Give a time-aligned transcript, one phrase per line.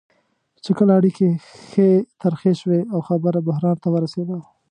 [0.63, 1.27] چې کله اړیکې
[1.69, 1.89] ښې
[2.21, 4.37] ترخې شوې او خبره بحران ته ورسېده.